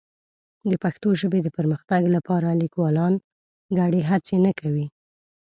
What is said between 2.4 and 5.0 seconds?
لیکوالان ګډې هڅې نه کوي.